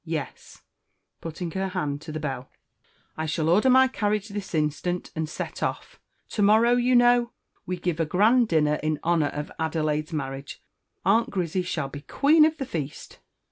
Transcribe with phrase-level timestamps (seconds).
[0.03, 0.63] Yes"
[1.21, 2.49] (Putting her hand to the bell),
[3.15, 5.99] "I shall order my carriage this instant, and set off.
[6.29, 7.33] To morrow, you know,
[7.67, 10.59] we give a grand dinner in honour of Adelaide's marriage.
[11.05, 13.19] Aunt Grizzy shall be queen of the feast."